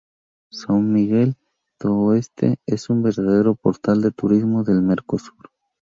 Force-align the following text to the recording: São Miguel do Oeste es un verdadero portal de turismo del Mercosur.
São 0.51 0.81
Miguel 0.81 1.35
do 1.79 1.89
Oeste 2.05 2.57
es 2.65 2.89
un 2.89 3.03
verdadero 3.03 3.53
portal 3.55 4.01
de 4.01 4.09
turismo 4.09 4.63
del 4.63 4.81
Mercosur. 4.81 5.51